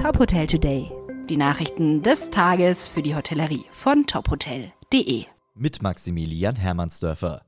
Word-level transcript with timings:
Top 0.00 0.18
Hotel 0.18 0.46
Today. 0.46 0.90
Die 1.28 1.36
Nachrichten 1.36 2.02
des 2.02 2.30
Tages 2.30 2.88
für 2.88 3.02
die 3.02 3.14
Hotellerie 3.14 3.66
von 3.70 4.06
tophotel.de. 4.06 5.26
Mit 5.54 5.82
Maximilian 5.82 6.56
Hermannsdörfer. 6.56 7.42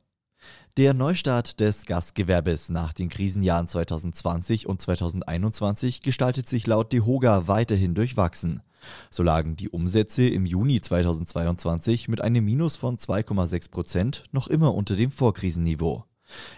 Der 0.77 0.93
Neustart 0.93 1.61
des 1.61 1.87
Gastgewerbes 1.87 2.69
nach 2.69 2.93
den 2.93 3.09
Krisenjahren 3.09 3.69
2020 3.69 4.67
und 4.67 4.83
2021 4.83 6.03
gestaltet 6.03 6.47
sich 6.47 6.67
laut 6.67 6.93
DEHOGA 6.93 7.49
weiterhin 7.49 7.95
durchwachsen. 7.95 8.61
So 9.09 9.23
lagen 9.23 9.57
die 9.57 9.71
Umsätze 9.71 10.27
im 10.27 10.45
Juni 10.45 10.83
2022 10.83 12.09
mit 12.09 12.21
einem 12.21 12.45
Minus 12.45 12.77
von 12.77 12.99
2,6 12.99 13.71
Prozent 13.71 14.25
noch 14.31 14.49
immer 14.49 14.75
unter 14.75 14.95
dem 14.95 15.11
Vorkrisenniveau. 15.11 16.05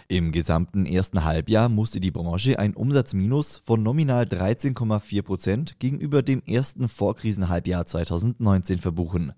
Im 0.08 0.32
gesamten 0.32 0.86
ersten 0.86 1.24
Halbjahr 1.24 1.68
musste 1.68 2.00
die 2.00 2.10
Branche 2.10 2.58
ein 2.58 2.74
Umsatzminus 2.74 3.62
von 3.64 3.82
nominal 3.82 4.24
13,4 4.24 5.22
Prozent 5.22 5.78
gegenüber 5.78 6.22
dem 6.22 6.42
ersten 6.46 6.88
Vorkrisenhalbjahr 6.88 7.86
2019 7.86 8.78
verbuchen. 8.78 9.32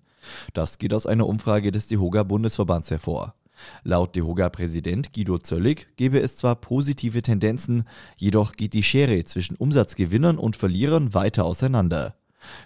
Das 0.53 0.77
geht 0.77 0.93
aus 0.93 1.05
einer 1.05 1.27
Umfrage 1.27 1.71
des 1.71 1.87
DEHOGA-Bundesverbands 1.87 2.91
hervor. 2.91 3.35
Laut 3.83 4.15
DEHOGA-Präsident 4.15 5.13
Guido 5.13 5.39
Zöllig 5.39 5.87
gebe 5.95 6.19
es 6.19 6.37
zwar 6.37 6.55
positive 6.55 7.21
Tendenzen, 7.21 7.85
jedoch 8.15 8.53
geht 8.53 8.73
die 8.73 8.83
Schere 8.83 9.23
zwischen 9.23 9.55
Umsatzgewinnern 9.55 10.37
und 10.37 10.55
Verlierern 10.55 11.13
weiter 11.13 11.45
auseinander. 11.45 12.15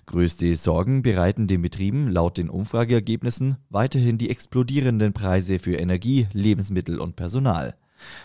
Größte 0.05 0.55
Sorgen 0.55 1.01
bereiten 1.01 1.47
den 1.47 1.61
Betrieben 1.61 2.09
laut 2.09 2.37
den 2.37 2.49
Umfrageergebnissen 2.49 3.57
weiterhin 3.69 4.17
die 4.17 4.29
explodierenden 4.29 5.13
Preise 5.13 5.59
für 5.59 5.75
Energie, 5.75 6.27
Lebensmittel 6.33 6.99
und 6.99 7.15
Personal. 7.15 7.75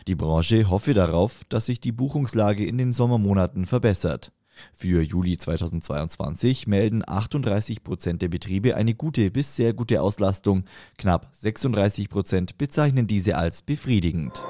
Die 0.07 0.15
Branche 0.15 0.71
hoffe 0.71 0.95
darauf, 0.95 1.45
dass 1.49 1.67
sich 1.67 1.81
die 1.81 1.93
Buchungslage 1.93 2.67
in 2.67 2.79
den 2.79 2.93
Sommermonaten 2.93 3.67
verbessert. 3.67 4.33
Für 4.75 5.03
Juli 5.03 5.37
2022 5.37 6.67
melden 6.67 7.03
38 7.07 7.85
Prozent 7.85 8.23
der 8.23 8.29
Betriebe 8.29 8.75
eine 8.75 8.95
gute 8.95 9.31
bis 9.31 9.55
sehr 9.55 9.75
gute 9.75 10.01
Auslastung. 10.01 10.65
Knapp 10.97 11.29
36 11.33 12.09
Prozent 12.09 12.59
bezeichnen 12.59 13.07
diese 13.07 13.37
als 13.37 13.63
befriedigend. 13.63 14.43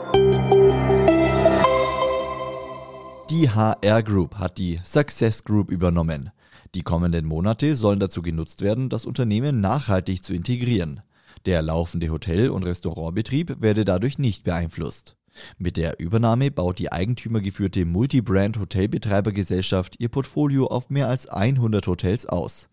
Die 3.38 3.50
HR 3.50 4.02
Group 4.02 4.36
hat 4.36 4.56
die 4.56 4.80
Success 4.82 5.44
Group 5.44 5.70
übernommen. 5.70 6.30
Die 6.74 6.80
kommenden 6.80 7.26
Monate 7.26 7.76
sollen 7.76 8.00
dazu 8.00 8.22
genutzt 8.22 8.62
werden, 8.62 8.88
das 8.88 9.04
Unternehmen 9.04 9.60
nachhaltig 9.60 10.24
zu 10.24 10.32
integrieren. 10.32 11.02
Der 11.44 11.60
laufende 11.60 12.08
Hotel- 12.08 12.48
und 12.48 12.62
Restaurantbetrieb 12.62 13.60
werde 13.60 13.84
dadurch 13.84 14.18
nicht 14.18 14.44
beeinflusst. 14.44 15.16
Mit 15.58 15.76
der 15.76 16.00
Übernahme 16.00 16.50
baut 16.50 16.78
die 16.78 16.90
eigentümergeführte 16.90 17.84
Multibrand-Hotelbetreibergesellschaft 17.84 20.00
ihr 20.00 20.08
Portfolio 20.08 20.68
auf 20.68 20.88
mehr 20.88 21.10
als 21.10 21.28
100 21.28 21.86
Hotels 21.88 22.24
aus. 22.24 22.70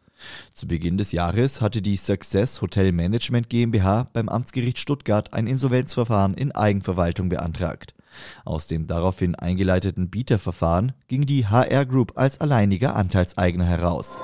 Zu 0.53 0.66
Beginn 0.66 0.97
des 0.97 1.11
Jahres 1.11 1.59
hatte 1.59 1.81
die 1.81 1.97
Success 1.97 2.61
Hotel 2.61 2.94
Management 2.94 3.50
GmbH 3.50 4.08
beim 4.14 4.30
Amtsgericht 4.30 4.80
Stuttgart 4.80 5.34
ein 5.34 5.45
Insolvenzverfahren 5.45 6.36
in 6.36 6.53
Eigenverwaltung 6.53 7.28
beantragt. 7.28 7.94
Aus 8.45 8.67
dem 8.67 8.88
daraufhin 8.88 9.36
eingeleiteten 9.36 10.09
Bieterverfahren 10.09 10.94
ging 11.08 11.25
die 11.25 11.47
HR 11.47 11.86
Group 11.86 12.14
als 12.16 12.42
alleiniger 12.42 12.95
Anteilseigner 12.95 13.66
heraus. 13.66 14.22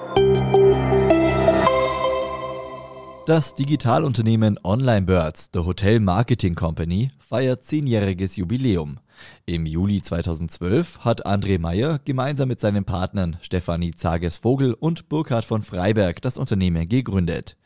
Das 3.26 3.54
Digitalunternehmen 3.54 4.58
Online 4.64 5.06
Birds, 5.06 5.52
The 5.54 5.60
Hotel 5.60 6.00
Marketing 6.00 6.56
Company, 6.56 7.12
feiert 7.20 7.64
zehnjähriges 7.64 8.36
Jubiläum. 8.38 8.98
Im 9.46 9.66
Juli 9.66 10.02
2012 10.02 11.00
hat 11.00 11.26
André 11.26 11.60
Meyer 11.60 12.00
gemeinsam 12.06 12.48
mit 12.48 12.60
seinen 12.60 12.86
Partnern 12.86 13.38
Stefanie 13.42 13.96
Zages-Vogel 13.96 14.74
und 14.74 15.10
Burkhard 15.10 15.46
von 15.46 15.64
Freiberg 15.64 16.22
das 16.22 16.38
Unternehmen 16.38 16.88
gegründet. 16.88 17.58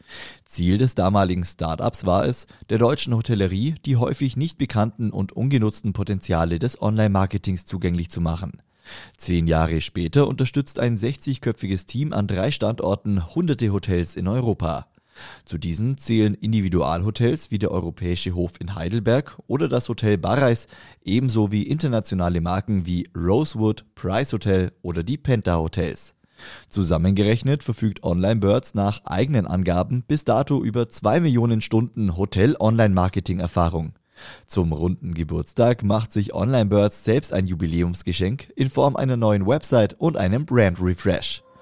Ziel 0.45 0.77
des 0.77 0.95
damaligen 0.95 1.43
Startups 1.43 2.05
war 2.05 2.25
es, 2.25 2.47
der 2.69 2.77
deutschen 2.77 3.15
Hotellerie 3.15 3.75
die 3.85 3.97
häufig 3.97 4.37
nicht 4.37 4.57
bekannten 4.57 5.11
und 5.11 5.31
ungenutzten 5.31 5.93
Potenziale 5.93 6.59
des 6.59 6.81
Online-Marketings 6.81 7.65
zugänglich 7.65 8.09
zu 8.09 8.21
machen. 8.21 8.61
Zehn 9.17 9.47
Jahre 9.47 9.81
später 9.81 10.27
unterstützt 10.27 10.79
ein 10.79 10.97
60-köpfiges 10.97 11.85
Team 11.85 12.13
an 12.13 12.27
drei 12.27 12.51
Standorten 12.51 13.33
hunderte 13.33 13.71
Hotels 13.71 14.15
in 14.15 14.27
Europa. 14.27 14.87
Zu 15.45 15.57
diesen 15.57 15.97
zählen 15.97 16.33
Individualhotels 16.33 17.51
wie 17.51 17.59
der 17.59 17.71
Europäische 17.71 18.33
Hof 18.33 18.53
in 18.59 18.75
Heidelberg 18.75 19.37
oder 19.47 19.67
das 19.67 19.89
Hotel 19.89 20.17
Barreis, 20.17 20.67
ebenso 21.03 21.51
wie 21.51 21.63
internationale 21.63 22.41
Marken 22.41 22.85
wie 22.85 23.09
Rosewood, 23.15 23.85
Price 23.95 24.33
Hotel 24.33 24.71
oder 24.81 25.03
die 25.03 25.17
Penta 25.17 25.57
Hotels. 25.57 26.15
Zusammengerechnet 26.67 27.63
verfügt 27.63 28.03
Online 28.03 28.37
Birds 28.37 28.73
nach 28.73 29.05
eigenen 29.05 29.47
Angaben 29.47 30.03
bis 30.07 30.25
dato 30.25 30.63
über 30.63 30.89
zwei 30.89 31.19
Millionen 31.19 31.61
Stunden 31.61 32.17
Hotel-Online-Marketing-Erfahrung. 32.17 33.93
Zum 34.45 34.73
runden 34.73 35.13
Geburtstag 35.13 35.83
macht 35.83 36.13
sich 36.13 36.33
Online 36.33 36.67
Birds 36.67 37.03
selbst 37.03 37.33
ein 37.33 37.47
Jubiläumsgeschenk 37.47 38.51
in 38.55 38.69
Form 38.69 38.95
einer 38.95 39.17
neuen 39.17 39.47
Website 39.47 39.95
und 39.99 40.17
einem 40.17 40.45
Brand 40.45 40.81
Refresh. 40.81 41.43